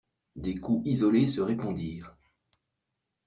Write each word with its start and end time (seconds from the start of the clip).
Des 0.35 0.55
coups 0.55 0.81
isolés 0.89 1.27
se 1.27 1.41
répondirent. 1.41 2.17